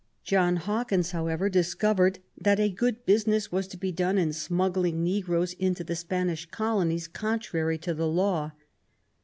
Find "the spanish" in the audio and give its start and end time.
5.83-6.47